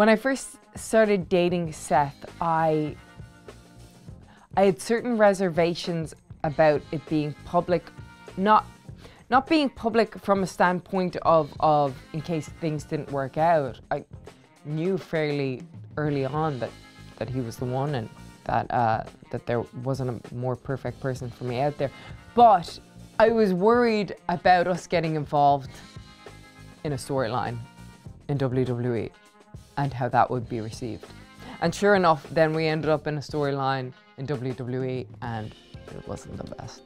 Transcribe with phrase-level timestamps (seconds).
[0.00, 2.96] When I first started dating Seth, I
[4.56, 7.84] I had certain reservations about it being public,
[8.38, 8.64] not
[9.28, 13.78] not being public from a standpoint of of in case things didn't work out.
[13.90, 14.06] I
[14.64, 15.64] knew fairly
[15.98, 16.70] early on that
[17.18, 18.08] that he was the one and
[18.44, 21.90] that uh, that there wasn't a more perfect person for me out there.
[22.34, 22.80] But
[23.18, 25.72] I was worried about us getting involved
[26.84, 27.58] in a storyline
[28.30, 29.10] in WWE
[29.76, 31.06] and how that would be received.
[31.60, 35.54] And sure enough, then we ended up in a storyline in WWE and
[35.88, 36.82] it wasn't the best.